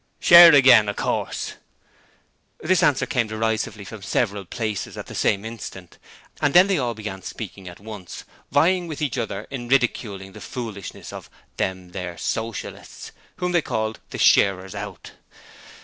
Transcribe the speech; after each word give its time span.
'Share 0.19 0.55
again, 0.55 0.89
of 0.89 0.95
course.' 0.95 1.57
This 2.59 2.81
answer 2.81 3.05
came 3.05 3.27
derisively 3.27 3.85
from 3.85 4.01
several 4.01 4.45
places 4.45 4.97
at 4.97 5.05
the 5.05 5.13
same 5.13 5.45
instant, 5.45 5.99
and 6.41 6.55
then 6.55 6.65
they 6.65 6.79
all 6.79 6.95
began 6.95 7.21
speaking 7.21 7.67
at 7.67 7.79
once, 7.79 8.23
vying 8.49 8.87
with 8.87 8.99
each 8.99 9.19
other 9.19 9.45
in 9.51 9.67
ridiculing 9.67 10.31
the 10.31 10.41
foolishness 10.41 11.13
of 11.13 11.29
'them 11.57 11.91
there 11.91 12.17
Socialists', 12.17 13.11
whom 13.35 13.51
they 13.51 13.61
called 13.61 13.99
'The 14.09 14.17
Sharers 14.17 14.73
Out'. 14.73 15.11